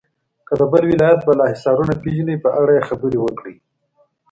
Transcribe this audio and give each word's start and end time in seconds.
که 0.47 0.53
د 0.59 0.61
بل 0.71 0.83
ولایت 0.91 1.21
بالا 1.27 1.45
حصارونه 1.53 1.93
پیژنئ 2.03 2.37
په 2.43 2.49
اړه 2.59 2.71
یې 2.77 2.85
خبرې 2.89 3.17
وکړئ. 3.21 3.55